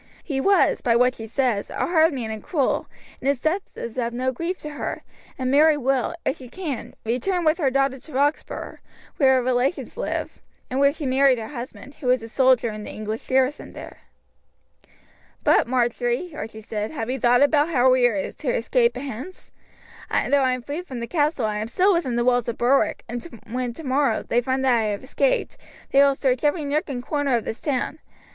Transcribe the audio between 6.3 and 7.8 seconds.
she can, return with her